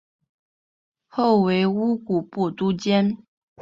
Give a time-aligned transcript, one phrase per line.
[1.09, 3.19] 后为乌古部都监。